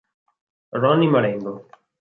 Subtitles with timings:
[0.81, 1.53] Ronny Marengo